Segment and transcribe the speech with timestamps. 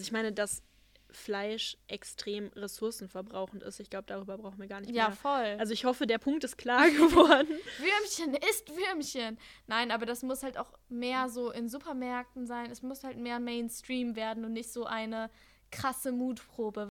[0.00, 0.62] Also ich meine, dass
[1.10, 3.80] Fleisch extrem ressourcenverbrauchend ist.
[3.80, 5.16] Ich glaube, darüber brauchen wir gar nicht Ja, mehr.
[5.16, 5.56] voll.
[5.58, 7.48] Also ich hoffe, der Punkt ist klar geworden.
[7.78, 9.38] Würmchen ist Würmchen.
[9.66, 12.70] Nein, aber das muss halt auch mehr so in Supermärkten sein.
[12.70, 15.28] Es muss halt mehr Mainstream werden und nicht so eine
[15.70, 16.88] krasse Mutprobe.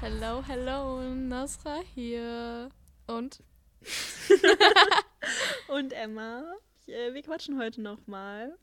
[0.00, 2.68] Hello, hello, Nasra hier.
[3.08, 3.42] Und?
[5.68, 6.44] Und Emma,
[6.86, 8.56] äh, wir quatschen heute nochmal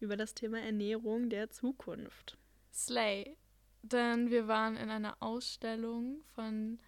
[0.00, 2.36] über das Thema Ernährung der Zukunft.
[2.72, 3.36] Slay.
[3.82, 6.78] Denn wir waren in einer Ausstellung von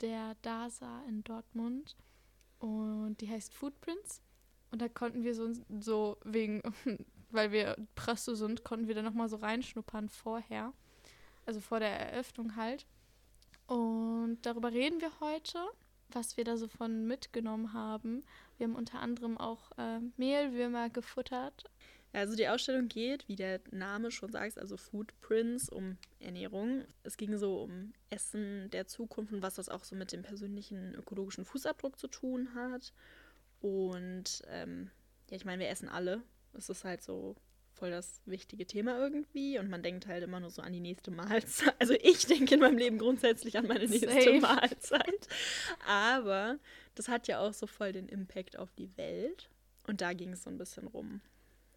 [0.00, 1.96] der DASA in Dortmund
[2.58, 4.20] und die heißt Footprints.
[4.70, 6.62] Und da konnten wir so, so wegen,
[7.30, 10.72] weil wir Presse sind, konnten wir da nochmal so reinschnuppern vorher.
[11.46, 12.86] Also vor der Eröffnung halt.
[13.66, 15.58] Und darüber reden wir heute,
[16.10, 18.22] was wir da so von mitgenommen haben.
[18.56, 21.64] Wir haben unter anderem auch äh, Mehlwürmer gefuttert.
[22.14, 26.84] Also die Ausstellung geht, wie der Name schon sagt, also Footprints, um Ernährung.
[27.02, 30.94] Es ging so um Essen der Zukunft und was das auch so mit dem persönlichen
[30.94, 32.92] ökologischen Fußabdruck zu tun hat.
[33.60, 34.90] Und ähm,
[35.28, 36.22] ja, ich meine, wir essen alle.
[36.52, 37.34] Es ist halt so
[37.72, 41.10] voll das wichtige Thema irgendwie und man denkt halt immer nur so an die nächste
[41.10, 41.74] Mahlzeit.
[41.80, 44.40] Also ich denke in meinem Leben grundsätzlich an meine nächste Same.
[44.40, 45.28] Mahlzeit.
[45.84, 46.60] Aber
[46.94, 49.50] das hat ja auch so voll den Impact auf die Welt.
[49.88, 51.20] Und da ging es so ein bisschen rum.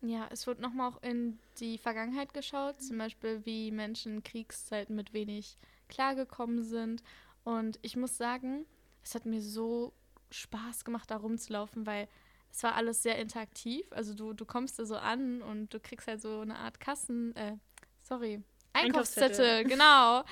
[0.01, 4.95] Ja, es wird nochmal auch in die Vergangenheit geschaut, zum Beispiel wie Menschen in Kriegszeiten
[4.95, 5.57] mit wenig
[5.89, 7.01] klargekommen sind.
[7.43, 8.65] Und ich muss sagen,
[9.03, 9.93] es hat mir so
[10.29, 12.07] Spaß gemacht, da rumzulaufen, weil
[12.51, 13.85] es war alles sehr interaktiv.
[13.91, 17.35] Also du, du kommst da so an und du kriegst halt so eine Art Kassen,
[17.35, 17.57] äh,
[18.01, 19.63] sorry, Einkaufszettel.
[19.67, 20.23] Genau.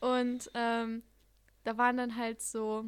[0.00, 1.02] Und ähm,
[1.64, 2.84] da waren dann halt so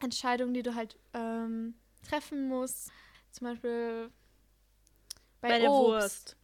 [0.00, 1.74] Entscheidungen, die du halt ähm,
[2.06, 2.90] treffen musst.
[3.30, 4.10] Zum Beispiel
[5.48, 5.70] bei, Bei der.
[5.70, 6.36] Wurst.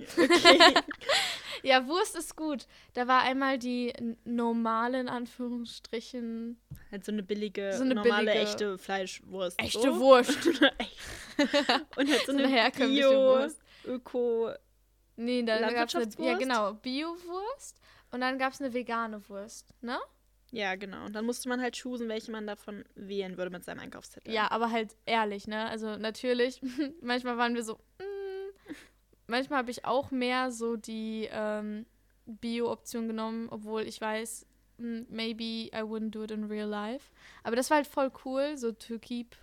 [0.00, 0.74] Okay.
[1.62, 2.66] Ja, Wurst ist gut.
[2.92, 3.92] Da war einmal die
[4.24, 6.60] normale, in Anführungsstrichen,
[6.92, 9.60] halt so eine billige, So eine normale, billige- echte Fleischwurst.
[9.60, 9.98] echte so.
[9.98, 10.46] Wurst.
[11.96, 13.60] Und halt so, So eine, eine herkömmliche Bio, Wurst.
[13.84, 14.50] Öko.
[15.16, 17.80] Nee, da gab es eine, ja genau, Bio-Wurst
[18.10, 19.98] und dann gab es eine vegane Wurst, ne?
[20.52, 21.06] Ja, genau.
[21.06, 24.32] Und dann musste man halt choosen, welche man davon wählen würde mit seinem Einkaufszettel.
[24.32, 25.68] Ja, aber halt ehrlich, ne?
[25.70, 26.60] Also natürlich,
[27.00, 27.78] manchmal waren wir so,
[29.26, 31.86] manchmal habe ich auch mehr so die ähm,
[32.26, 34.46] Bio-Option genommen, obwohl ich weiß,
[34.78, 37.12] mm, maybe I wouldn't do it in real life.
[37.42, 39.36] Aber das war halt voll cool, so to keep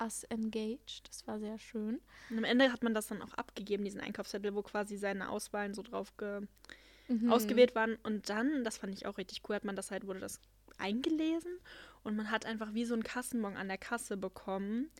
[0.00, 1.08] us engaged.
[1.08, 2.00] Das war sehr schön.
[2.30, 5.74] Und am Ende hat man das dann auch abgegeben, diesen Einkaufszettel, wo quasi seine Auswahlen
[5.74, 6.12] so drauf
[7.08, 7.30] Mhm.
[7.32, 7.96] ausgewählt waren.
[8.02, 10.40] Und dann, das fand ich auch richtig cool, hat man das halt, wurde das
[10.76, 11.58] eingelesen
[12.04, 14.90] und man hat einfach wie so einen Kassenbon an der Kasse bekommen,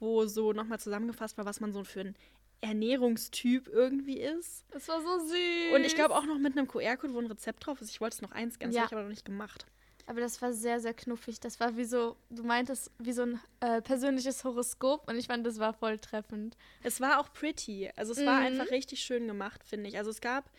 [0.00, 2.16] wo so nochmal zusammengefasst war, was man so für ein
[2.60, 4.64] Ernährungstyp irgendwie ist.
[4.70, 5.74] Das war so süß.
[5.74, 7.90] Und ich glaube auch noch mit einem QR-Code, wo ein Rezept drauf ist.
[7.90, 8.82] Ich wollte es noch einscannen, das Ja.
[8.82, 9.66] habe ich aber noch nicht gemacht.
[10.06, 11.38] Aber das war sehr, sehr knuffig.
[11.38, 15.46] Das war wie so, du meintest, wie so ein äh, persönliches Horoskop und ich fand,
[15.46, 16.56] das war voll treffend.
[16.82, 17.90] Es war auch pretty.
[17.94, 18.46] Also es war Mhm.
[18.46, 19.98] einfach richtig schön gemacht, finde ich.
[19.98, 20.50] Also es gab,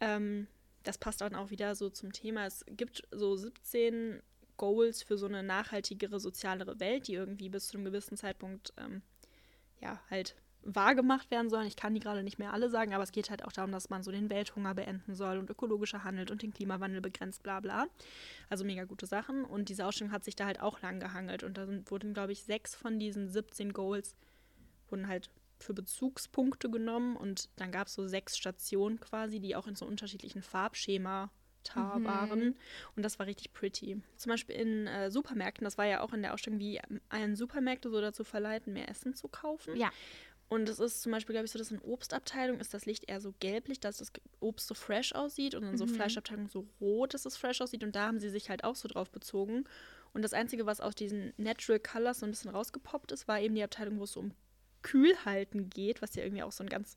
[0.00, 0.46] ähm,
[0.84, 4.22] das passt dann auch wieder so zum Thema, es gibt so 17
[4.56, 9.02] Goals für so eine nachhaltigere, sozialere Welt, die irgendwie bis zu einem gewissen Zeitpunkt, ähm,
[9.80, 11.66] ja, halt wahr gemacht werden sollen.
[11.66, 13.90] Ich kann die gerade nicht mehr alle sagen, aber es geht halt auch darum, dass
[13.90, 17.86] man so den Welthunger beenden soll und ökologischer handelt und den Klimawandel begrenzt, bla bla.
[18.48, 19.44] Also mega gute Sachen.
[19.44, 21.42] Und diese Ausstellung hat sich da halt auch lang gehangelt.
[21.42, 24.16] Und da sind, wurden, glaube ich, sechs von diesen 17 Goals
[24.88, 25.30] wurden halt
[25.60, 29.86] für Bezugspunkte genommen und dann gab es so sechs Stationen quasi, die auch in so
[29.86, 31.30] unterschiedlichen Farbschema
[31.74, 32.04] Mhm.
[32.04, 32.54] waren
[32.96, 34.00] und das war richtig pretty.
[34.16, 37.36] Zum Beispiel in äh, Supermärkten, das war ja auch in der Ausstellung, wie ähm, einen
[37.36, 39.76] Supermärkte so dazu verleiten, mehr Essen zu kaufen.
[39.76, 39.90] Ja.
[40.48, 43.20] Und es ist zum Beispiel, glaube ich, so, dass in Obstabteilung ist das Licht eher
[43.20, 45.88] so gelblich, dass das Obst so fresh aussieht und in so Mhm.
[45.88, 48.86] Fleischabteilung so rot, dass es fresh aussieht und da haben sie sich halt auch so
[48.88, 49.64] drauf bezogen.
[50.12, 53.54] Und das Einzige, was aus diesen Natural Colors so ein bisschen rausgepoppt ist, war eben
[53.54, 54.32] die Abteilung, wo es so um
[54.82, 56.96] Kühlhalten geht, was ja irgendwie auch so ein ganz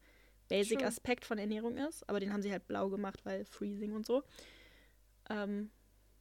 [0.50, 0.86] basic True.
[0.86, 2.08] Aspekt von Ernährung ist.
[2.10, 4.24] Aber den haben sie halt blau gemacht, weil Freezing und so.
[5.30, 5.72] Ähm,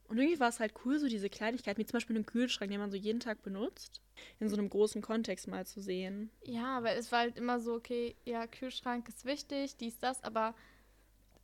[0.04, 2.80] und irgendwie war es halt cool, so diese Kleinigkeiten, wie zum Beispiel einen Kühlschrank, den
[2.80, 4.00] man so jeden Tag benutzt,
[4.40, 6.30] in so einem großen Kontext mal zu sehen.
[6.44, 10.54] Ja, weil es war halt immer so, okay, ja, Kühlschrank ist wichtig, dies, das, aber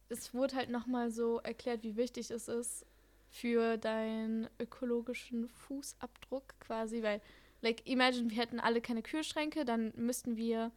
[0.09, 2.87] es wurde halt nochmal so erklärt, wie wichtig es ist
[3.29, 7.21] für deinen ökologischen Fußabdruck quasi, weil,
[7.63, 10.71] like, imagine, wir hätten alle keine Kühlschränke, dann müssten wir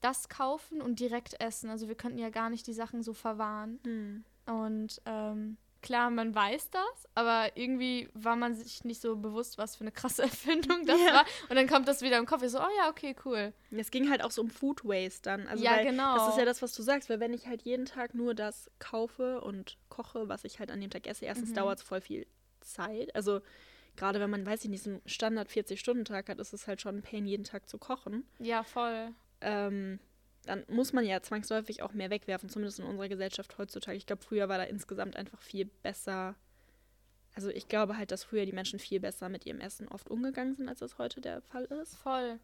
[0.00, 1.70] das kaufen und direkt essen.
[1.70, 3.80] Also wir könnten ja gar nicht die Sachen so verwahren.
[3.84, 4.24] Hm.
[4.46, 9.76] Und ähm, klar, man weiß das, aber irgendwie war man sich nicht so bewusst, was
[9.76, 11.12] für eine krasse Erfindung das ja.
[11.12, 11.26] war.
[11.50, 12.42] Und dann kommt das wieder im Kopf.
[12.42, 13.52] Ich so, oh ja, okay, cool.
[13.70, 15.46] Es ging halt auch so um Food Waste dann.
[15.46, 16.16] Also, ja, genau.
[16.16, 18.70] Das ist ja das, was du sagst, weil wenn ich halt jeden Tag nur das
[18.78, 21.54] kaufe und koche, was ich halt an dem Tag esse, erstens mhm.
[21.54, 22.26] dauert es voll viel
[22.62, 23.14] Zeit.
[23.14, 23.42] Also
[23.94, 26.96] gerade wenn man, weiß ich nicht, so einen Standard 40-Stunden-Tag hat, ist es halt schon
[26.96, 28.24] ein Pain, jeden Tag zu kochen.
[28.38, 29.12] Ja, voll.
[29.42, 30.00] Ähm,
[30.46, 33.96] dann muss man ja zwangsläufig auch mehr wegwerfen, zumindest in unserer Gesellschaft heutzutage.
[33.96, 36.34] Ich glaube, früher war da insgesamt einfach viel besser.
[37.34, 40.54] Also ich glaube halt, dass früher die Menschen viel besser mit ihrem Essen oft umgegangen
[40.54, 41.96] sind, als das heute der Fall ist.
[41.96, 42.38] Voll.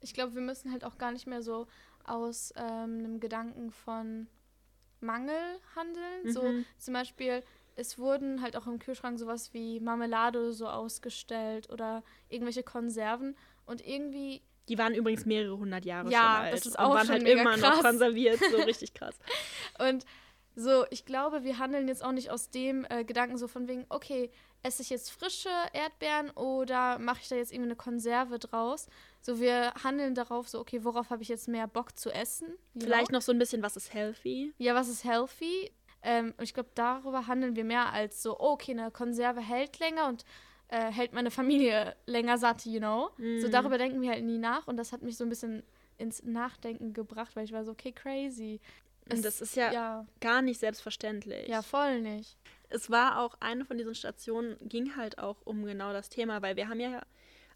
[0.00, 1.66] Ich glaube, wir müssen halt auch gar nicht mehr so
[2.04, 4.28] aus ähm, einem Gedanken von
[5.00, 6.24] Mangel handeln.
[6.24, 6.32] Mhm.
[6.32, 6.42] So
[6.78, 7.42] zum Beispiel,
[7.76, 13.36] es wurden halt auch im Kühlschrank sowas wie Marmelade so ausgestellt oder irgendwelche Konserven.
[13.66, 16.52] Und irgendwie die waren übrigens mehrere hundert Jahre ja, schon alt.
[16.54, 17.60] das ist auch und waren schon halt immer krass.
[17.60, 18.38] noch konserviert.
[18.38, 19.18] So richtig krass.
[19.78, 20.04] und
[20.58, 23.86] so, ich glaube, wir handeln jetzt auch nicht aus dem äh, Gedanken so von wegen,
[23.90, 24.28] okay,
[24.64, 28.88] esse ich jetzt frische Erdbeeren oder mache ich da jetzt irgendwie eine Konserve draus?
[29.20, 32.48] So, wir handeln darauf so, okay, worauf habe ich jetzt mehr Bock zu essen?
[32.76, 34.52] Vielleicht noch so ein bisschen, was ist healthy?
[34.58, 35.70] Ja, was ist healthy?
[36.02, 40.08] Ähm, ich glaube, darüber handeln wir mehr als so, oh, okay, eine Konserve hält länger
[40.08, 40.24] und
[40.68, 43.10] äh, hält meine Familie länger satt, you know?
[43.18, 43.38] Mm.
[43.40, 43.52] So Mhm.
[43.52, 45.62] darüber denken wir halt nie nach und das hat mich so ein bisschen
[45.96, 48.60] ins Nachdenken gebracht, weil ich war so, okay, crazy.
[49.10, 51.48] Und das ist ja, Ja, gar nicht selbstverständlich.
[51.48, 52.36] ja, voll nicht.
[52.68, 56.56] es war auch eine von diesen Stationen, ging halt auch um genau das Thema, weil
[56.56, 57.00] wir haben ja,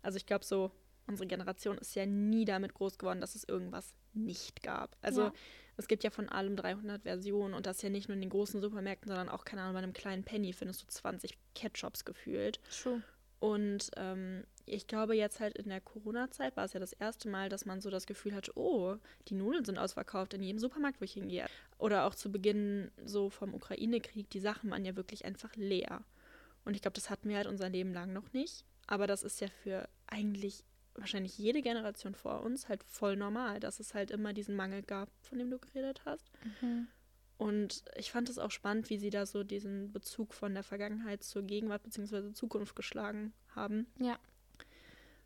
[0.03, 0.71] also ich glaube so,
[1.07, 4.97] unsere Generation ist ja nie damit groß geworden, dass es irgendwas nicht gab.
[5.03, 5.33] Also Ja.
[5.77, 8.61] Es gibt ja von allem 300 Versionen und das ja nicht nur in den großen
[8.61, 12.61] Supermärkten, sondern auch, keine Ahnung, bei einem kleinen Penny findest du 20 Ketchups gefühlt.
[12.71, 13.03] True.
[13.41, 17.49] Und ähm, ich glaube, jetzt halt in der Corona-Zeit war es ja das erste Mal,
[17.49, 18.97] dass man so das Gefühl hatte, oh,
[19.29, 21.47] die Nudeln sind ausverkauft in jedem Supermarkt, wo ich hingehe.
[21.79, 26.05] Oder auch zu Beginn so vom Ukraine-Krieg, die Sachen waren ja wirklich einfach leer.
[26.65, 28.65] Und ich glaube, das hatten wir halt unser Leben lang noch nicht.
[28.87, 30.65] Aber das ist ja für eigentlich
[30.95, 35.09] wahrscheinlich jede Generation vor uns halt voll normal, dass es halt immer diesen Mangel gab,
[35.21, 36.31] von dem du geredet hast.
[36.61, 36.89] Mhm.
[37.39, 41.25] Und ich fand es auch spannend, wie sie da so diesen Bezug von der Vergangenheit
[41.25, 42.33] zur Gegenwart bzw.
[42.33, 43.87] Zukunft geschlagen haben.
[43.99, 44.19] Ja.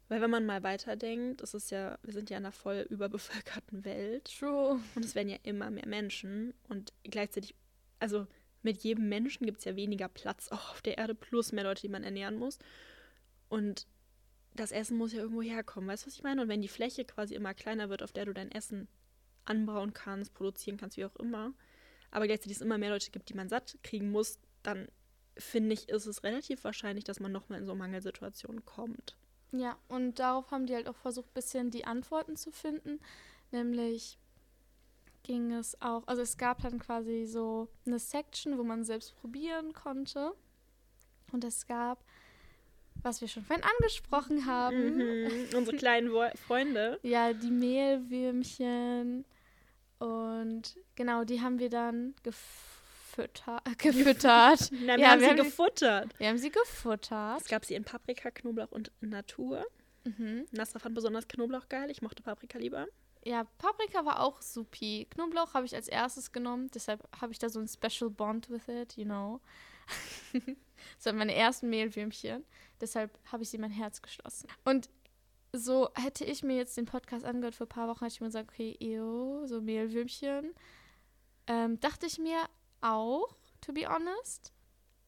[0.09, 3.85] Weil wenn man mal weiterdenkt, es ist ja, wir sind ja in einer voll überbevölkerten
[3.85, 4.81] Welt True.
[4.95, 7.55] und es werden ja immer mehr Menschen und gleichzeitig,
[7.99, 8.27] also
[8.63, 11.83] mit jedem Menschen gibt es ja weniger Platz auch auf der Erde, plus mehr Leute,
[11.83, 12.59] die man ernähren muss.
[13.49, 13.87] Und
[14.61, 16.43] das Essen muss ja irgendwo herkommen, weißt du, was ich meine?
[16.43, 18.89] Und wenn die Fläche quasi immer kleiner wird, auf der du dein Essen
[19.45, 21.53] anbauen kannst, produzieren kannst, wie auch immer,
[22.11, 24.89] aber gleichzeitig es immer mehr Leute gibt, die man satt kriegen muss, dann
[25.37, 29.17] finde ich, ist es relativ wahrscheinlich, dass man nochmal in so Mangelsituationen kommt.
[29.53, 33.01] Ja, und darauf haben die halt auch versucht, ein bisschen die Antworten zu finden.
[33.53, 34.19] Nämlich
[35.23, 39.73] ging es auch, also es gab dann quasi so eine Section, wo man selbst probieren
[39.73, 40.33] konnte.
[41.33, 42.05] Und es gab,
[43.07, 45.57] was wir schon vorhin angesprochen haben, Mhm.
[45.57, 46.99] Unsere kleinen Wo Freunde.
[47.03, 49.25] ja, die Mehlwürmchen.
[49.99, 54.71] Und genau, die haben wir dann gefütter gefüttert.
[54.73, 56.19] Wir Ja, haben wir sie haben die- gefuttert.
[56.19, 57.41] wir haben sie gefuttert.
[57.41, 59.65] Es gab sie in Paprika, Knoblauch und Natur.
[60.05, 60.45] Mhm.
[60.53, 61.91] Nasra fand besonders Knoblauch geil.
[61.91, 62.87] Ich mochte Paprika lieber.
[63.25, 65.07] Ja, Paprika war auch supi.
[65.11, 68.69] Knoblauch habe ich als erstes genommen, deshalb habe ich da so ein Special Bond with
[68.69, 69.41] it, you know.
[70.97, 72.45] Das waren meine ersten Mehlwürmchen,
[72.81, 74.49] deshalb habe ich sie in mein Herz geschlossen.
[74.65, 74.89] Und
[75.53, 78.29] so hätte ich mir jetzt den Podcast angehört für ein paar Wochen, hätte ich mir
[78.29, 80.55] gesagt, okay, ew, so Mehlwürmchen.
[81.47, 82.39] Ähm, dachte ich mir
[82.81, 84.53] auch, to be honest.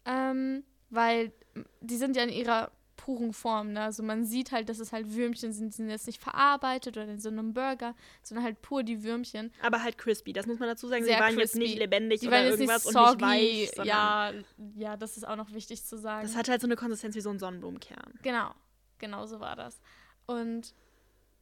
[0.05, 1.33] Ähm, weil
[1.81, 3.81] die sind ja in ihrer puren Form, ne?
[3.85, 7.07] Also man sieht halt, dass es halt Würmchen sind, die sind jetzt nicht verarbeitet oder
[7.07, 9.50] in so einem Burger, sondern halt pur die Würmchen.
[9.62, 10.35] Aber halt crispy.
[10.35, 11.05] Das muss man dazu sagen.
[11.05, 11.59] Sehr sie waren jetzt crispy.
[11.61, 13.25] nicht lebendig Die oder waren jetzt nicht irgendwas soggy.
[13.25, 13.87] und nicht weich.
[13.87, 14.33] ja,
[14.75, 16.26] ja, das ist auch noch wichtig zu sagen.
[16.26, 18.19] Das hat halt so eine Konsistenz wie so ein Sonnenblumenkern.
[18.23, 18.50] Genau,
[18.99, 19.81] genau so war das.
[20.26, 20.75] Und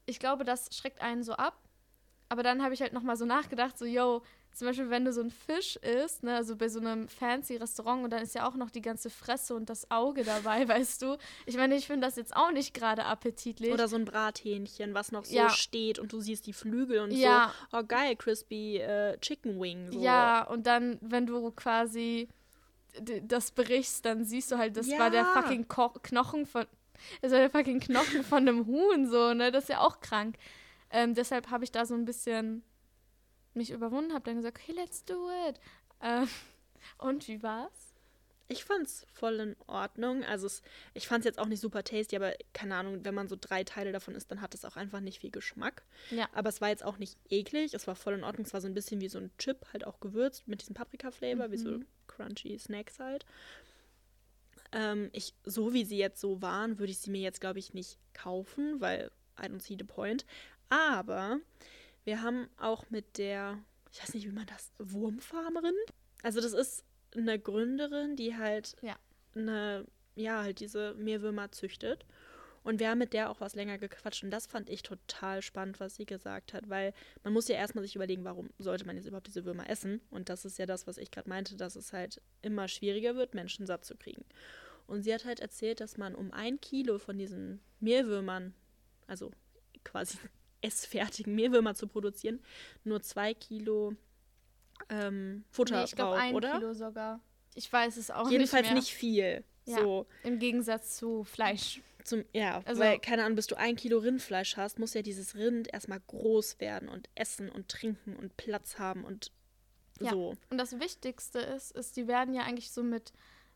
[0.04, 1.58] ich glaube, das schreckt einen so ab.
[2.28, 4.22] Aber dann habe ich halt nochmal so nachgedacht, so, yo,
[4.56, 8.04] zum Beispiel, wenn du so einen Fisch isst, ne, also bei so einem fancy Restaurant
[8.04, 11.18] und dann ist ja auch noch die ganze Fresse und das Auge dabei, weißt du.
[11.44, 13.70] Ich meine, ich finde das jetzt auch nicht gerade appetitlich.
[13.70, 15.50] Oder so ein Brathähnchen, was noch so Ja.
[15.50, 17.52] steht und du siehst die Flügel und Ja.
[17.70, 17.76] so.
[17.78, 19.92] Oh, geil, crispy äh, Chicken Wing.
[19.92, 20.00] So.
[20.00, 22.28] Ja, und dann, wenn du quasi
[23.24, 25.26] das berichst, dann siehst du halt, das war der Ja.
[25.34, 26.64] fucking Ko Knochen von.
[27.20, 29.52] Das war der fucking Knochen von einem Huhn, so, ne?
[29.52, 30.36] Das ist ja auch krank.
[30.90, 32.62] Ähm, deshalb habe ich da so ein bisschen
[33.56, 35.58] mich überwunden, habe dann gesagt, okay, let's do it.
[36.02, 36.28] Ähm,
[36.98, 37.72] und wie war's?
[38.48, 40.22] Ich fand's voll in Ordnung.
[40.22, 40.62] Also es,
[40.94, 43.90] ich fand's jetzt auch nicht super tasty, aber keine Ahnung, wenn man so drei Teile
[43.90, 45.82] davon isst, dann hat es auch einfach nicht viel Geschmack.
[46.10, 46.28] Ja.
[46.32, 47.74] Aber es war jetzt auch nicht eklig.
[47.74, 48.46] Es war voll in Ordnung.
[48.46, 51.50] Es war so ein bisschen wie so ein Chip, halt auch gewürzt mit diesem Paprika-Flavor,
[51.50, 51.86] wie so Mhm.
[52.06, 53.26] crunchy Snacks halt.
[54.72, 57.74] Ähm, ich, so wie sie jetzt so waren, würde ich sie mir jetzt, glaube ich,
[57.74, 59.10] nicht kaufen, weil
[59.40, 60.24] I don't see the point.
[60.68, 61.38] Aber
[62.06, 63.58] wir haben auch mit der,
[63.92, 65.74] ich weiß nicht, wie man das, Wurmfarmerin?
[66.22, 66.84] Also das ist
[67.16, 68.96] eine Gründerin, die halt Ja.
[69.34, 69.84] eine,
[70.14, 72.06] ja, halt diese Meerwürmer züchtet.
[72.62, 75.78] Und wir haben mit der auch was länger gequatscht und das fand ich total spannend,
[75.78, 79.06] was sie gesagt hat, weil man muss ja erstmal sich überlegen, warum sollte man jetzt
[79.06, 80.00] überhaupt diese Würmer essen?
[80.10, 83.34] Und das ist ja das, was ich gerade meinte, dass es halt immer schwieriger wird,
[83.34, 84.24] Menschen satt zu kriegen.
[84.88, 88.52] Und sie hat halt erzählt, dass man um ein Kilo von diesen Meerwürmern,
[89.06, 89.30] also
[89.84, 90.18] quasi
[90.62, 92.40] essfertigen Meerwürmer zu produzieren,
[92.84, 93.94] nur zwei Kilo
[94.90, 96.52] ähm, Futter Nee, ich glaube braucht, ein oder?
[96.58, 97.20] Kilo sogar.
[97.54, 98.80] Ich weiß es auch Jedenfalls nicht, mehr.
[98.80, 99.44] nicht viel.
[99.64, 99.78] Ja.
[99.80, 100.06] So.
[100.22, 101.80] Im Gegensatz zu Fleisch.
[102.04, 105.34] Zum, ja, Also- weil, keine Ahnung, bis du ein Kilo Rindfleisch hast, muss ja dieses
[105.34, 109.32] Rind erstmal groß werden und essen und trinken und Platz haben und
[109.98, 110.10] Ja.
[110.10, 110.34] so.
[110.50, 113.12] Und das Wichtigste ist, ist, die werden ja eigentlich so mit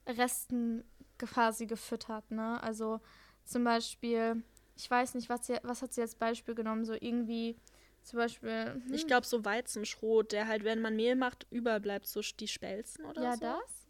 [0.07, 0.83] Resten
[1.19, 2.61] quasi gefüttert, ne?
[2.63, 3.01] Also
[3.45, 4.43] zum Beispiel,
[4.81, 6.87] ich weiß nicht, was, sie, was hat sie als Beispiel genommen?
[6.87, 7.57] So irgendwie,
[8.03, 8.81] zum Beispiel.
[8.87, 13.05] Hm, Ich glaube, so Weizenschrot, der halt, wenn man Mehl macht, überbleibt, so die Spelzen
[13.05, 13.41] oder ja, so.
[13.41, 13.87] das.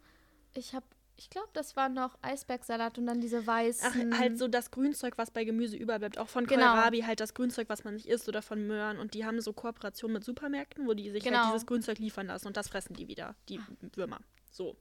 [0.53, 4.11] Ich habe, ich glaube, das war noch Eisbergsalat und dann diese weißen.
[4.13, 6.17] Ach, halt so das Grünzeug, was bei Gemüse überbleibt.
[6.17, 6.71] Auch von Genau.
[6.71, 8.99] Kohlrabi halt das Grünzeug, was man nicht isst oder von Möhren.
[8.99, 11.37] Und die haben so Kooperationen mit Supermärkten, wo die sich Genau.
[11.37, 12.47] halt dieses Grünzeug liefern lassen.
[12.47, 13.61] Und das fressen die wieder, die
[13.95, 14.19] Würmer.
[14.51, 14.75] So.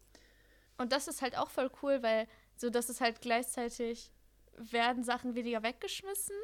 [0.76, 2.26] Und das ist halt auch voll cool, weil
[2.56, 4.10] so, dass es halt gleichzeitig
[4.60, 6.36] werden Sachen weniger weggeschmissen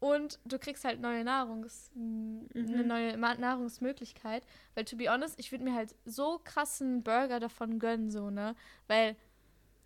[0.00, 4.44] und du kriegst halt neue Nahrungs eine neue Nahrungsmöglichkeit.
[4.74, 8.54] Weil to be honest, ich würde mir halt so krassen Burger davon gönnen, so, ne?
[8.86, 9.16] Weil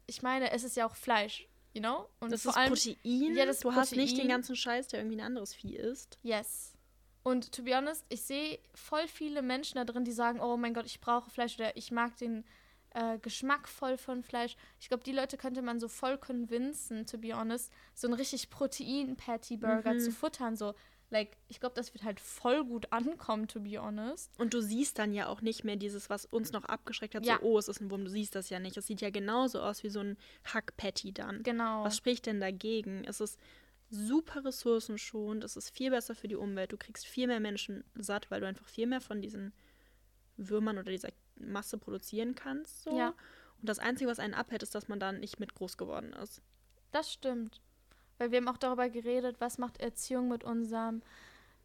[0.07, 2.09] ich meine, es ist ja auch Fleisch, you know?
[2.21, 3.35] Und Das vor ist allem, Protein.
[3.35, 4.28] Ja, das ist du hast nicht den Protein.
[4.28, 6.19] ganzen Scheiß, der irgendwie ein anderes Vieh isst.
[6.23, 6.75] Yes.
[7.23, 10.75] Und to be honest, ich sehe voll viele Menschen da drin, die sagen, oh mein
[10.75, 12.45] Gott, ich brauche Fleisch oder ich mag den
[12.95, 14.57] äh, Geschmack voll von Fleisch.
[14.81, 18.51] Ich glaube, die Leute könnte man so voll convincen, to be honest, so einen richtig
[18.51, 20.01] Protein-Patty-Burger Mhm.
[20.01, 20.57] zu futtern.
[20.57, 20.75] So,
[21.11, 24.31] like, ich glaube, das wird halt voll gut ankommen, to be honest.
[24.39, 27.39] Und du siehst dann ja auch nicht mehr dieses, was uns noch abgeschreckt hat, Ja.
[27.41, 28.77] so, oh, es ist ein Wurm, du siehst das ja nicht.
[28.77, 31.43] Es sieht ja genauso aus wie so ein Hack-Patty dann.
[31.43, 31.85] Genau.
[31.85, 33.05] Was spricht denn dagegen?
[33.05, 33.39] Es ist
[33.91, 38.31] super ressourcenschonend, es ist viel besser für die Umwelt, du kriegst viel mehr Menschen satt,
[38.31, 39.53] weil du einfach viel mehr von diesen
[40.39, 41.11] Würmern oder dieser
[41.51, 42.83] Masse produzieren kannst.
[42.85, 42.97] So.
[42.97, 43.09] Ja.
[43.61, 46.43] Und das Einzige, was einen abhält, ist, dass man dann nicht mit groß geworden ist.
[46.91, 47.61] Das stimmt.
[48.19, 51.03] Weil wir haben auch darüber geredet, was macht Erziehung mit unserem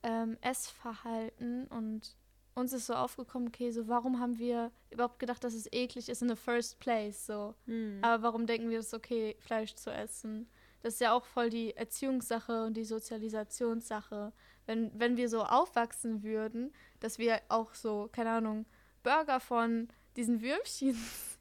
[0.04, 2.16] ähm, Essverhalten und
[2.56, 6.22] uns ist so aufgekommen, okay, so warum haben wir überhaupt gedacht, dass es eklig ist
[6.22, 7.54] in the first place, so.
[7.66, 8.00] Hm.
[8.02, 10.50] Aber warum denken wir, es ist okay, Fleisch zu essen?
[10.82, 14.34] Das ist ja auch voll die Erziehungssache und die Sozialisationssache.
[14.66, 18.66] Wenn, wenn wir so aufwachsen würden, dass wir auch so, keine Ahnung,
[19.08, 19.88] Burger von
[20.18, 20.96] diesen Würmchen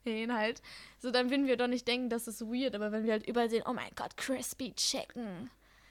[0.05, 0.63] sehen halt,
[1.01, 2.75] so dann würden wir doch nicht denken, das ist weird.
[2.77, 5.51] Aber wenn wir halt überall sehen, oh mein Gott, crispy chicken.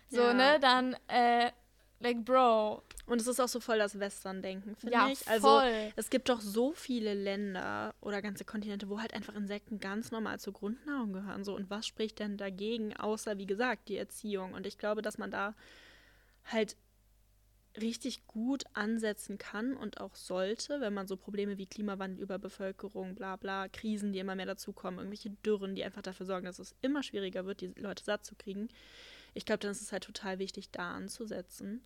[0.09, 0.33] So, Ja.
[0.33, 1.51] ne, dann, äh,
[1.99, 2.81] like, bro.
[3.07, 5.27] Und es ist auch so voll das Western-Denken, finde Ja, ich.
[5.27, 5.91] Also voll.
[5.95, 10.39] es gibt doch so viele Länder oder ganze Kontinente, wo halt einfach Insekten ganz normal
[10.39, 11.43] zur Grundnahrung gehören.
[11.43, 14.53] So, und was spricht denn dagegen, außer wie gesagt, die Erziehung?
[14.53, 15.55] Und ich glaube, dass man da
[16.45, 16.77] halt
[17.81, 23.35] richtig gut ansetzen kann und auch sollte, wenn man so Probleme wie Klimawandel, Überbevölkerung, bla
[23.35, 27.03] bla, Krisen, die immer mehr dazukommen, irgendwelche Dürren, die einfach dafür sorgen, dass es immer
[27.03, 28.69] schwieriger wird, die Leute satt zu kriegen.
[29.33, 31.81] Ich glaube, dann ist es halt total wichtig, da anzusetzen,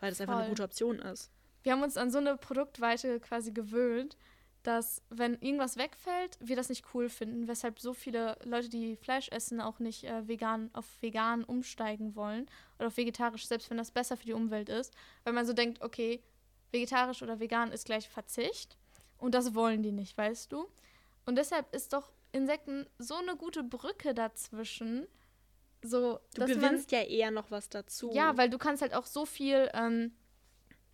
[0.00, 0.50] weil das einfach eine Voll.
[0.50, 1.30] gute Option ist.
[1.62, 4.16] Wir haben uns an so eine Produktweite quasi gewöhnt,
[4.62, 9.28] dass wenn irgendwas wegfällt, wir das nicht cool finden, weshalb so viele Leute, die Fleisch
[9.30, 12.46] essen, auch nicht äh, vegan auf vegan umsteigen wollen
[12.78, 14.92] oder auf vegetarisch, selbst wenn das besser für die Umwelt ist,
[15.24, 16.22] weil man so denkt, okay,
[16.72, 18.76] vegetarisch oder vegan ist gleich Verzicht
[19.16, 20.66] und das wollen die nicht, weißt du?
[21.24, 25.06] Und deshalb ist doch Insekten so eine gute Brücke dazwischen,
[25.82, 28.10] so Du dass man- gewinnst ja eher noch was dazu.
[28.12, 30.12] ja, weil du kannst halt auch so viel, ähm,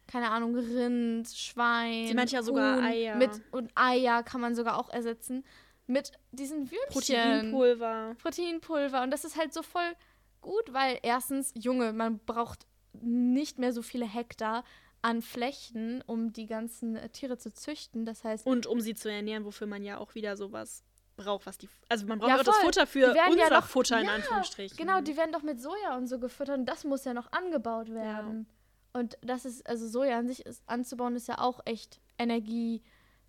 [0.07, 2.07] keine Ahnung, Rind, Schwein.
[2.09, 3.17] Sie meint ja sogar Huhn Eier.
[3.17, 5.45] Mit, und Eier kann man sogar auch ersetzen.
[5.87, 6.89] Mit diesen Würmchen.
[6.91, 8.17] Proteinpulver.
[8.23, 9.03] Proteinpulver.
[9.03, 9.93] Und das ist halt so voll
[10.41, 12.67] gut, weil erstens, Junge, man braucht
[13.01, 14.65] nicht mehr so viele Hektar
[15.03, 18.07] an Flächen, um die ganzen Tiere zu züchten.
[18.07, 20.83] Das heißt, Und um sie zu ernähren, wofür man ja auch wieder sowas
[21.17, 21.69] braucht, was die.
[21.89, 22.57] Also man braucht Ja, auch das.
[22.59, 24.77] Futter für unser ja noch- Futter in ja, Anführungsstrichen.
[24.77, 27.93] Genau, die werden doch mit Soja und so gefüttert und das muss ja noch angebaut
[27.93, 28.47] werden.
[28.95, 32.83] Und das ist, also Soja an sich ist, anzubauen, ist ja auch echt energieaufwendig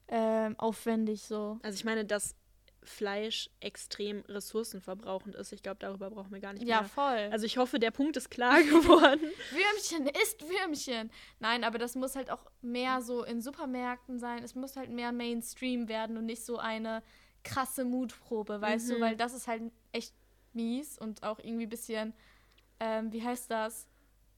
[0.08, 1.60] ähm, aufwendig so.
[1.64, 2.36] Also ich meine, das
[2.84, 5.52] Fleisch extrem ressourcenverbrauchend ist.
[5.52, 6.90] Ich glaube, darüber brauchen wir gar nicht Ja, mehr.
[6.90, 7.30] voll.
[7.32, 9.22] Also ich hoffe, der Punkt ist klar geworden.
[9.52, 11.10] Würmchen ist Würmchen.
[11.40, 14.44] Nein, aber das muss halt auch mehr so in Supermärkten sein.
[14.44, 17.02] Es muss halt mehr Mainstream werden und nicht so eine
[17.44, 18.98] krasse Mutprobe, weißt du?
[18.98, 19.02] Mhm.
[19.02, 20.14] Weil das ist halt echt
[20.54, 22.14] mies und auch irgendwie ein bisschen,
[22.80, 23.88] ähm, wie heißt das?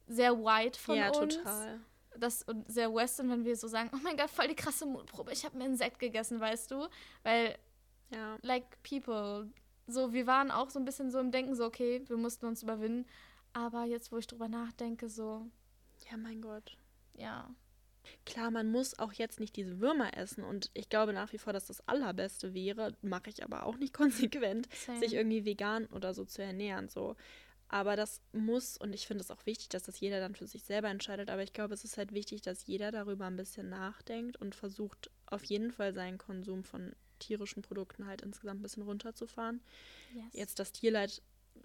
[0.07, 1.35] Sehr white von ja, uns.
[1.37, 1.79] total.
[2.17, 5.31] Das und sehr western, wenn wir so sagen, oh mein Gott, voll die krasse Mutprobe.
[5.33, 6.87] Ich habe mir ein Sekt gegessen, weißt du?
[7.23, 7.57] Weil
[8.13, 8.37] Ja.
[8.41, 9.51] like people.
[9.87, 12.63] So, wir waren auch so ein bisschen so im Denken, so, okay, wir mussten uns
[12.63, 13.05] überwinden.
[13.53, 15.45] Aber jetzt, wo ich drüber nachdenke, so,
[16.09, 16.77] Ja, mein Gott.
[17.15, 17.49] ja.
[18.25, 21.51] Klar, man muss auch jetzt nicht diese Würmer essen und ich glaube nach wie vor,
[21.51, 23.93] dass das Allerbeste wäre, mache ich aber auch nicht
[24.33, 24.99] konsequent, Same.
[24.99, 26.87] sich irgendwie vegan oder so zu ernähren.
[26.87, 27.17] So.
[27.69, 30.63] Aber das muss, und ich finde es auch wichtig, dass das jeder dann für sich
[30.63, 34.37] selber entscheidet, aber ich glaube, es ist halt wichtig, dass jeder darüber ein bisschen nachdenkt
[34.37, 39.61] und versucht, auf jeden Fall seinen Konsum von tierischen Produkten halt insgesamt ein bisschen runterzufahren.
[40.13, 40.25] Yes.
[40.33, 41.21] Jetzt das Tierleid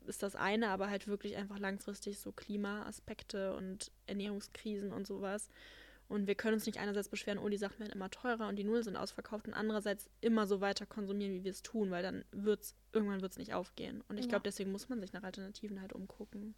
[0.07, 5.49] ist das eine, aber halt wirklich einfach langfristig so Klimaaspekte und Ernährungskrisen und sowas.
[6.09, 8.65] Und wir können uns nicht einerseits beschweren, oh, die Sachen werden immer teurer und die
[8.65, 12.25] Null sind ausverkauft und andererseits immer so weiter konsumieren, wie wir es tun, weil dann
[12.33, 14.03] wird's, irgendwann wird es nicht aufgehen.
[14.09, 14.31] Und ich Ja.
[14.31, 16.55] glaube, deswegen muss man sich nach Alternativen halt umgucken.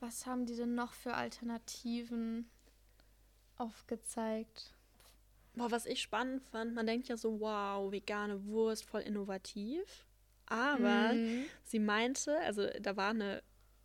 [0.00, 2.48] Was haben die denn noch für Alternativen
[3.56, 4.72] aufgezeigt?
[5.54, 10.06] Boah, was ich spannend fand, man denkt ja so, wow, vegane Wurst, voll innovativ.
[10.46, 11.46] Aber Mhm.
[11.64, 13.42] sie meinte, also da war eine,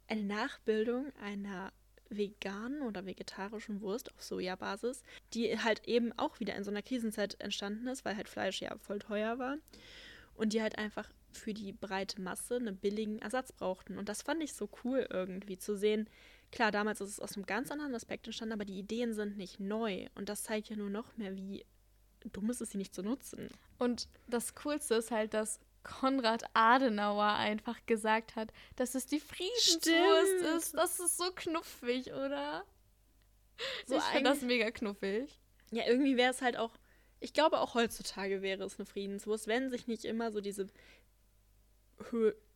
[0.08, 1.74] eine Nachbildung einer
[2.18, 5.04] veganen oder vegetarischen Wurst auf Sojabasis,
[5.34, 8.76] die halt eben auch wieder in so einer Krisenzeit entstanden ist, weil halt Fleisch ja
[8.78, 9.58] voll teuer war.
[10.36, 13.98] Und die halt einfach für die breite Masse einen billigen Ersatz brauchten.
[13.98, 16.10] Und das fand ich so cool irgendwie zu sehen.
[16.52, 19.60] Klar, damals ist es aus einem ganz anderen Aspekt entstanden, aber die Ideen sind nicht
[19.60, 20.08] neu.
[20.16, 21.66] Und das zeigt ja nur noch mehr, wie
[22.32, 23.50] dumm ist es, sie nicht zu nutzen.
[23.80, 29.82] Und das Coolste ist halt, dass Konrad Adenauer einfach gesagt hat, dass es die Friedenswurst
[29.82, 30.58] Stimmt.
[30.58, 30.74] ist.
[30.74, 32.64] Das ist so knuffig, oder?
[33.86, 35.40] So ich finde das mega knuffig.
[35.72, 36.72] Ja, irgendwie wäre es halt auch,
[37.20, 40.68] ich glaube auch heutzutage wäre es eine Friedenswurst, wenn sich nicht immer so diese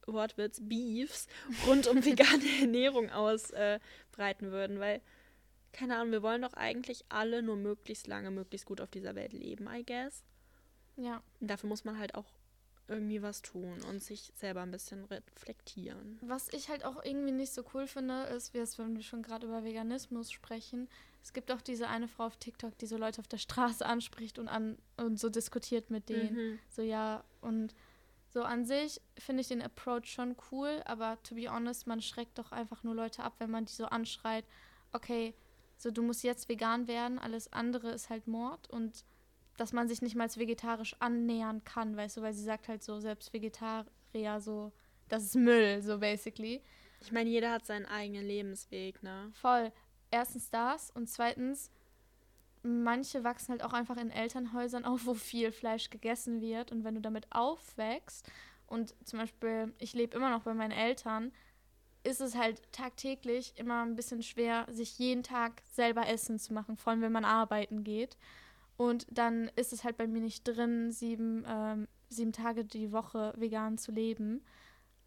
[0.05, 1.27] Wortwitz Beefs
[1.67, 5.01] rund um vegane Ernährung ausbreiten würden, weil,
[5.73, 9.33] keine Ahnung, wir wollen doch eigentlich alle nur möglichst lange, möglichst gut auf dieser Welt
[9.33, 10.23] leben, I guess.
[10.95, 11.21] Ja.
[11.39, 12.25] Und dafür muss man halt auch
[12.87, 16.19] irgendwie was tun und sich selber ein bisschen reflektieren.
[16.21, 19.23] Was ich halt auch irgendwie nicht so cool finde, ist, wie es, wenn wir schon
[19.23, 20.87] gerade über Veganismus sprechen,
[21.21, 24.39] es gibt auch diese eine Frau auf TikTok, die so Leute auf der Straße anspricht
[24.39, 26.35] und an und so diskutiert mit denen.
[26.35, 26.59] Mhm.
[26.69, 27.75] So ja, und
[28.29, 32.37] so an sich finde ich den Approach schon cool, aber to be honest, man schreckt
[32.37, 34.45] doch einfach nur Leute ab, wenn man die so anschreit,
[34.93, 35.33] okay,
[35.77, 39.03] so du musst jetzt vegan werden, alles andere ist halt Mord und
[39.57, 42.83] dass man sich nicht mal als vegetarisch annähern kann, weißt du, weil sie sagt halt
[42.83, 44.71] so, selbst Vegetarier so,
[45.09, 46.61] das ist Müll, so basically.
[47.01, 49.29] Ich meine, jeder hat seinen eigenen Lebensweg, ne?
[49.33, 49.71] Voll.
[50.09, 51.69] Erstens das und zweitens,
[52.63, 56.71] manche wachsen halt auch einfach in Elternhäusern auf, wo viel Fleisch gegessen wird.
[56.71, 58.29] Und wenn du damit aufwächst
[58.67, 61.31] und zum Beispiel, ich lebe immer noch bei meinen Eltern,
[62.03, 66.77] ist es halt tagtäglich immer ein bisschen schwer, sich jeden Tag selber Essen zu machen,
[66.77, 68.17] vor allem wenn man arbeiten geht.
[68.77, 73.33] Und dann ist es halt bei mir nicht drin, sieben, ähm, sieben Tage die Woche
[73.35, 74.43] vegan zu leben.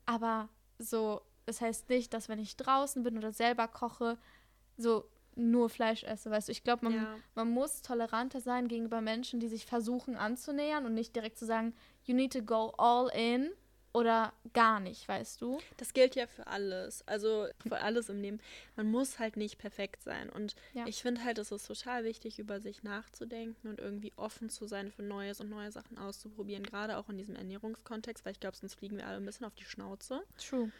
[0.06, 4.18] Aber so, das heißt nicht, dass wenn ich draußen bin oder selber koche,
[4.76, 5.04] so
[5.36, 6.30] nur Fleisch esse.
[6.30, 7.14] Weißt du, ich glaube, man, Ja.
[7.36, 11.72] man muss toleranter sein gegenüber Menschen, die sich versuchen anzunähern und nicht direkt zu sagen,
[12.04, 13.50] you need to go all in
[13.92, 15.58] oder gar nicht, weißt du?
[15.76, 17.06] Das gilt ja für alles.
[17.08, 18.38] Also für alles im Leben.
[18.76, 20.30] Man muss halt nicht perfekt sein.
[20.30, 20.86] Und Ja.
[20.86, 24.90] ich finde halt, es ist total wichtig, über sich nachzudenken und irgendwie offen zu sein
[24.92, 26.62] für Neues und neue Sachen auszuprobieren.
[26.62, 29.54] Gerade auch in diesem Ernährungskontext, weil ich glaube, sonst fliegen wir alle ein bisschen auf
[29.56, 30.22] die Schnauze.
[30.38, 30.70] True.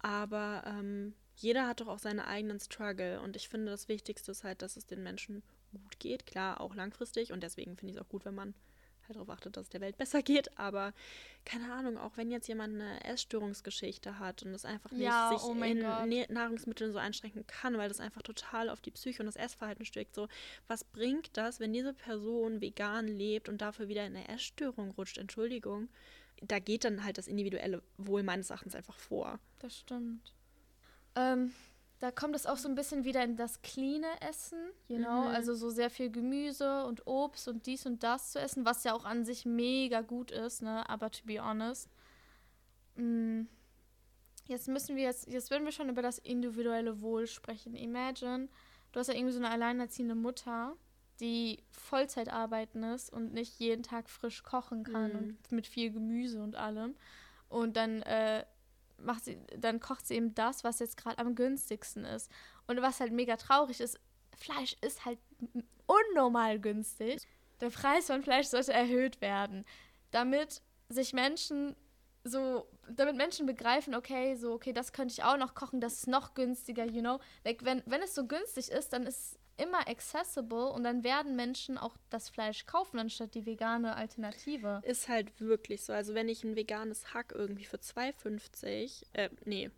[0.00, 3.20] Aber ähm, jeder hat doch auch seine eigenen Struggle.
[3.20, 6.26] Und ich finde, das Wichtigste ist halt, dass es den Menschen gut geht.
[6.26, 7.32] Klar, auch langfristig.
[7.32, 8.54] Und deswegen finde ich es auch gut, wenn man
[9.10, 10.56] halt darauf achtet, dass es der Welt besser geht.
[10.58, 10.92] Aber
[11.44, 15.42] keine Ahnung, auch wenn jetzt jemand eine Essstörungsgeschichte hat und es einfach nicht Ja, sich
[15.42, 16.30] oh in Gott.
[16.30, 20.14] Nahrungsmitteln so einschränken kann, weil das einfach total auf die Psyche und das Essverhalten steckt.
[20.14, 20.28] So,
[20.66, 25.18] was bringt das, wenn diese Person vegan lebt und dafür wieder in eine Essstörung rutscht?
[25.18, 25.88] Entschuldigung.
[26.42, 29.38] Da geht dann halt das individuelle Wohl meines Erachtens einfach vor.
[29.58, 30.32] Das stimmt.
[31.16, 31.52] Ähm,
[32.00, 34.58] da kommt es auch so ein bisschen wieder in das cleane Essen,
[34.88, 35.22] you know?
[35.22, 35.28] Mhm.
[35.28, 38.94] Also so sehr viel Gemüse und Obst und dies und das zu essen, was ja
[38.94, 40.88] auch an sich mega gut ist, ne?
[40.88, 41.88] Aber to be honest.
[42.96, 43.42] mm,
[44.46, 47.76] Jetzt müssen wir jetzt, jetzt werden wir schon über das individuelle Wohl sprechen.
[47.76, 48.48] Imagine,
[48.90, 50.74] du hast ja irgendwie so eine alleinerziehende Mutter,
[51.20, 55.18] die Vollzeit arbeiten ist und nicht jeden Tag frisch kochen kann Mhm.
[55.18, 56.96] und mit viel Gemüse und allem.
[57.48, 58.44] Und dann äh,
[59.02, 62.30] macht sie, dann kocht sie eben das, was jetzt gerade am günstigsten ist.
[62.66, 63.98] Und was halt mega traurig ist,
[64.36, 65.18] Fleisch ist halt
[65.86, 67.20] unnormal günstig.
[67.60, 69.64] Der Preis von Fleisch sollte erhöht werden,
[70.10, 71.76] damit sich Menschen
[72.24, 76.06] so, damit Menschen begreifen, okay, so, okay, das könnte ich auch noch kochen, das ist
[76.06, 77.18] noch günstiger, you know.
[77.44, 81.78] Like, wenn, wenn es so günstig ist, dann ist immer accessible und dann werden Menschen
[81.78, 84.80] auch das Fleisch kaufen, anstatt die vegane Alternative.
[84.84, 85.92] Ist halt wirklich so.
[85.92, 89.70] Also wenn ich ein veganes Hack irgendwie für 2,50, äh, nee,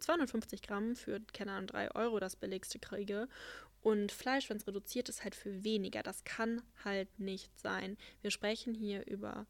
[0.00, 3.28] 250 Gramm für, keine Ahnung, 3 Euro das billigste kriege
[3.82, 6.02] und Fleisch, wenn es reduziert ist, halt für weniger.
[6.02, 7.96] Das kann halt nicht sein.
[8.22, 9.46] Wir sprechen hier über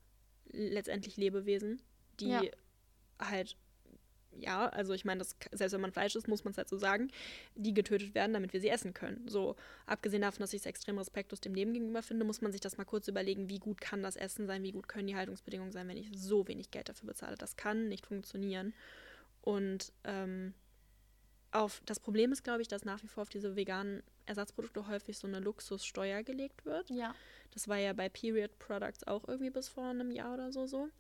[0.47, 1.81] letztendlich Lebewesen,
[2.21, 2.43] die Ja.
[3.19, 3.57] halt,
[4.33, 7.11] ja, also ich meine, selbst wenn man Fleisch isst, muss man es halt so sagen,
[7.55, 9.27] die getötet werden, damit wir sie essen können.
[9.29, 12.61] So, abgesehen davon, dass ich es extrem respektlos dem Leben gegenüber finde, muss man sich
[12.61, 15.73] das mal kurz überlegen, wie gut kann das Essen sein, wie gut können die Haltungsbedingungen
[15.73, 17.37] sein, wenn ich so wenig Geld dafür bezahle.
[17.37, 18.75] Das kann nicht funktionieren.
[19.43, 20.55] Und ähm,
[21.51, 25.17] auf das Problem ist, glaube ich, dass nach wie vor auf diese veganen Ersatzprodukte häufig
[25.19, 26.91] so eine Luxussteuer gelegt wird.
[26.91, 27.15] Ja.
[27.53, 30.91] Das war ja bei Period Products auch irgendwie bis vor einem Jahr oder so so.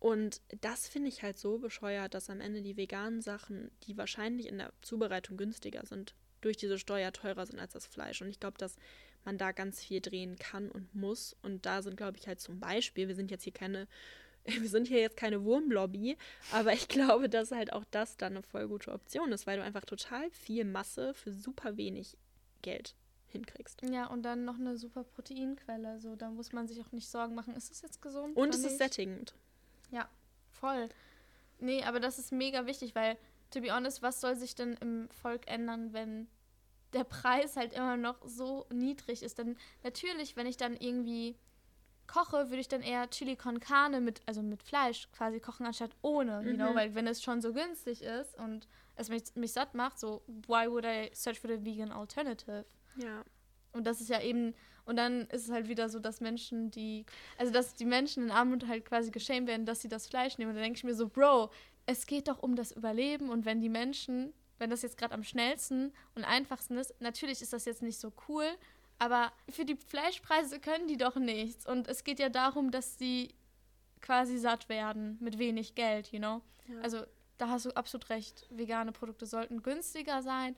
[0.00, 4.48] Und das finde ich halt so bescheuert, dass am Ende die veganen Sachen, die wahrscheinlich
[4.48, 8.22] in der Zubereitung günstiger sind, durch diese Steuer teurer sind als das Fleisch.
[8.22, 8.76] Und ich glaube, dass
[9.24, 11.36] man da ganz viel drehen kann und muss.
[11.42, 13.86] Und da sind, glaube ich, halt zum Beispiel, wir sind jetzt hier keine,
[14.46, 16.16] wir sind hier jetzt keine Wurmlobby,
[16.50, 19.62] aber ich glaube, dass halt auch das dann eine voll gute Option ist, weil du
[19.62, 22.16] einfach total viel Masse für super wenig
[22.62, 22.94] Geld
[23.26, 23.82] hinkriegst.
[23.82, 26.00] Ja, und dann noch eine super Proteinquelle.
[26.00, 28.34] So, da muss man sich auch nicht Sorgen machen, ist es jetzt gesund?
[28.34, 29.34] Und es ist sättigend.
[29.90, 30.08] Ja,
[30.50, 30.88] voll.
[31.58, 33.16] Nee, aber das ist mega wichtig, weil,
[33.50, 36.28] to be honest, was soll sich denn im Volk ändern, wenn
[36.92, 39.38] der Preis halt immer noch so niedrig ist?
[39.38, 41.36] Denn natürlich, wenn ich dann irgendwie
[42.06, 45.92] koche, würde ich dann eher Chili con Carne mit, also mit Fleisch quasi kochen, anstatt
[46.02, 46.74] ohne, you know, Mhm.
[46.76, 50.68] weil wenn es schon so günstig ist und es mich, mich satt macht, so, why
[50.68, 52.64] would I search for the vegan alternative?
[52.96, 53.22] Ja.
[53.72, 54.54] Und das ist ja eben,
[54.90, 57.06] und dann ist es halt wieder so, dass Menschen, die,
[57.38, 60.50] also dass die Menschen in Armut halt quasi geschämt werden, dass sie das Fleisch nehmen.
[60.50, 61.50] Und da denke ich mir so, Bro,
[61.86, 63.30] es geht doch um das Überleben.
[63.30, 67.52] Und wenn die Menschen, wenn das jetzt gerade am schnellsten und einfachsten ist, natürlich ist
[67.52, 68.46] das jetzt nicht so cool,
[68.98, 71.68] aber für die Fleischpreise können die doch nichts.
[71.68, 73.32] Und es geht ja darum, dass sie
[74.00, 76.40] quasi satt werden mit wenig Geld, you know?
[76.66, 76.80] Ja.
[76.82, 77.04] Also
[77.38, 78.48] da hast du absolut recht.
[78.50, 80.56] Vegane Produkte sollten günstiger sein.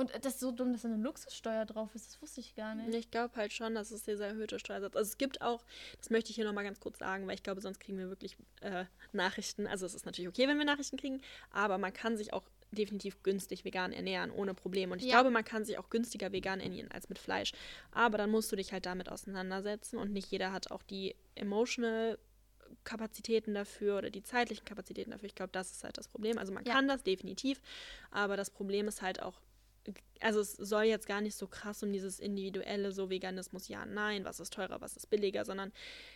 [0.00, 2.06] Und das ist so dumm, dass da eine Luxussteuer drauf ist.
[2.08, 2.94] Das wusste ich gar nicht.
[2.94, 4.96] Ich glaube halt schon, dass es dieser erhöhte Steuersatz.
[4.96, 5.62] Also es gibt auch,
[5.98, 8.36] das möchte ich hier nochmal ganz kurz sagen, weil ich glaube, sonst kriegen wir wirklich
[8.62, 9.66] äh, Nachrichten.
[9.66, 13.22] Also es ist natürlich okay, wenn wir Nachrichten kriegen, aber man kann sich auch definitiv
[13.22, 14.92] günstig vegan ernähren, ohne Probleme.
[14.94, 15.16] Und ich Ja.
[15.18, 17.52] glaube, man kann sich auch günstiger vegan ernähren als mit Fleisch.
[17.90, 22.18] Aber dann musst du dich halt damit auseinandersetzen und nicht jeder hat auch die emotional
[22.84, 25.26] Kapazitäten dafür oder die zeitlichen Kapazitäten dafür.
[25.26, 26.38] Ich glaube, das ist halt das Problem.
[26.38, 26.72] Also man Ja.
[26.72, 27.60] kann das definitiv,
[28.10, 29.40] aber das Problem ist halt auch,
[30.20, 34.24] also es soll jetzt gar nicht so krass um dieses individuelle, so Veganismus, ja, nein,
[34.24, 35.72] was ist teurer, was ist billiger, sondern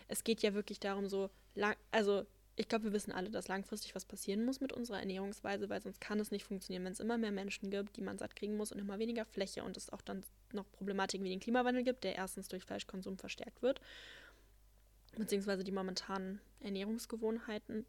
[0.09, 3.95] es geht ja wirklich darum, so lang, also ich glaube, wir wissen alle, dass langfristig
[3.95, 7.19] was passieren muss mit unserer Ernährungsweise, weil sonst kann es nicht funktionieren, wenn es immer
[7.19, 10.03] mehr Menschen gibt, die man satt kriegen muss und immer weniger Fläche und es auch
[10.03, 13.81] dann noch Problematiken wie den Klimawandel gibt, der erstens durch Fleischkonsum verstärkt wird,
[15.17, 17.87] beziehungsweise die momentanen Ernährungsgewohnheiten,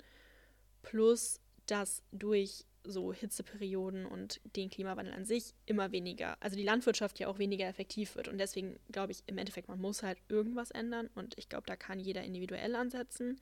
[0.82, 7.20] plus dass durch so Hitzeperioden und den Klimawandel an sich immer weniger, also die Landwirtschaft
[7.20, 8.28] ja auch weniger effektiv wird.
[8.28, 11.10] Und deswegen glaube ich im Endeffekt, man muss halt irgendwas ändern.
[11.16, 13.40] Und ich glaube, da kann jeder individuell ansetzen.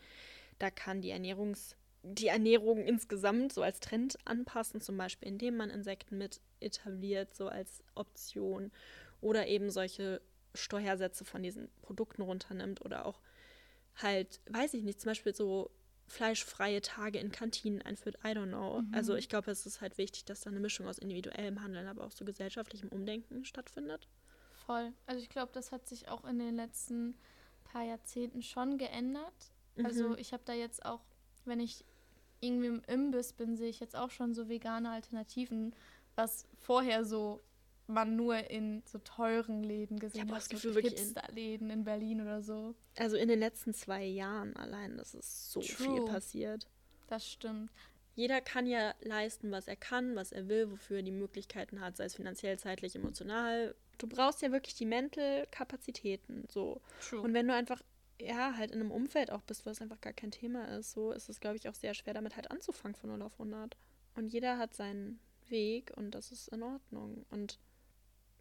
[0.60, 5.70] Da kann die Ernährungs, die Ernährung insgesamt so als Trend anpassen, zum Beispiel indem man
[5.70, 8.72] Insekten mit etabliert, so als Option.
[9.22, 10.22] Oder eben solche
[10.54, 13.22] Steuersätze von diesen Produkten runternimmt oder auch
[13.96, 15.72] halt, weiß ich nicht, zum Beispiel so
[16.08, 18.18] fleischfreie Tage in Kantinen einführt.
[18.24, 18.82] I don't know.
[18.82, 18.94] Mhm.
[18.94, 22.04] Also ich glaube, es ist halt wichtig, dass da eine Mischung aus individuellem Handeln, aber
[22.06, 24.08] auch so gesellschaftlichem Umdenken stattfindet.
[24.66, 24.94] Voll.
[25.06, 27.16] Also ich glaube, das hat sich auch in den letzten
[27.64, 29.34] paar Jahrzehnten schon geändert.
[29.84, 30.18] Also Mhm.
[30.18, 31.02] ich habe da jetzt auch,
[31.46, 31.84] wenn ich
[32.40, 35.74] irgendwie im Imbiss bin, sehe ich jetzt auch schon so vegane Alternativen,
[36.16, 37.42] was vorher so
[37.88, 41.84] man nur in so teuren Läden gesehen hat, das so Gefühl wirklich in- Hipster-Läden in
[41.84, 42.76] Berlin oder so.
[42.98, 46.06] Also in den letzten zwei Jahren allein, das ist so viel True.
[46.06, 46.68] passiert.
[47.08, 47.70] Das stimmt.
[48.16, 51.98] Jeder kann ja leisten, was er kann, was er will, wofür er die Möglichkeiten hat,
[51.98, 53.76] sei es finanziell, zeitlich, emotional.
[53.98, 56.82] Du brauchst ja wirklich die Mental-Kapazitäten, so.
[57.02, 57.22] True.
[57.22, 57.82] Und wenn du einfach,
[58.20, 61.12] ja, halt in einem Umfeld auch bist, wo es einfach gar kein Thema ist, so
[61.12, 63.76] ist es, glaube ich, auch sehr schwer, damit halt anzufangen von 0 auf 100.
[64.16, 65.20] Und jeder hat seinen
[65.50, 67.26] Weg und das ist in Ordnung.
[67.32, 67.60] Und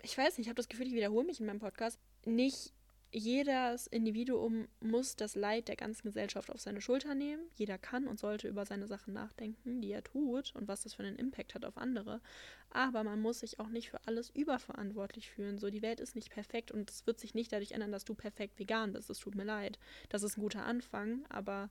[0.02, 1.98] ich weiß nicht, ich habe das Gefühl, ich wiederhole mich in meinem Podcast.
[2.24, 2.72] nicht
[3.14, 7.42] jedes Individuum muss das Leid der ganzen Gesellschaft auf seine Schulter nehmen.
[7.56, 11.02] Jeder kann und sollte über seine Sachen nachdenken, die er tut und was das für
[11.02, 12.22] einen Impact hat auf andere.
[12.70, 15.58] Aber man muss sich auch nicht für alles überverantwortlich fühlen.
[15.58, 18.14] So, die Welt ist nicht perfekt und es wird sich nicht dadurch ändern, dass du
[18.14, 19.10] perfekt vegan bist.
[19.10, 19.78] Es tut mir leid.
[20.08, 21.68] Das ist ein guter Anfang, aber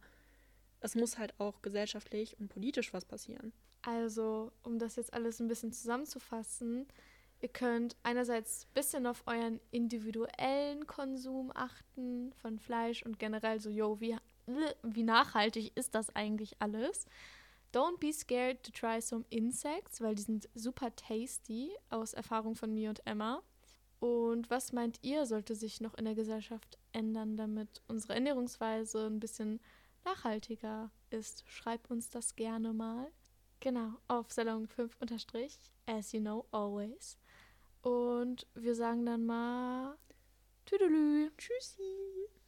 [0.79, 3.51] es muss halt auch gesellschaftlich und politisch was passieren.
[3.81, 6.85] Also, um das jetzt alles ein bisschen zusammenzufassen,
[7.41, 13.69] Ihr könnt einerseits ein bisschen auf euren individuellen Konsum achten von Fleisch und generell so,
[13.71, 14.15] yo, wie,
[14.83, 17.05] wie nachhaltig ist das eigentlich alles?
[17.73, 22.73] Don't be scared to try some insects, weil die sind super tasty, aus Erfahrung von
[22.73, 23.41] mir und Emma.
[23.99, 29.19] Und was meint ihr, sollte sich noch in der Gesellschaft ändern, damit unsere Ernährungsweise ein
[29.19, 29.59] bisschen
[30.03, 31.43] nachhaltiger ist?
[31.47, 33.11] Schreibt uns das gerne mal.
[33.61, 37.20] Genau, auf Salon 5 unterstrich, as you know, always.
[37.81, 39.97] Und wir sagen dann mal
[40.65, 41.31] Tüdelü.
[41.37, 42.20] Tschüssi.